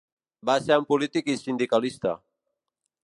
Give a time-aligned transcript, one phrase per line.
[0.49, 2.17] Va ser un polític i sindicalista.